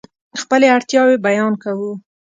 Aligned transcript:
خپلې 0.41 0.67
اړتیاوې 0.75 1.15
بیان 1.25 1.53
کوو. 1.63 1.91